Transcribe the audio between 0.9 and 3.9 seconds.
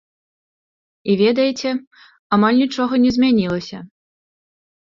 І ведаеце, амаль нічога не змянілася.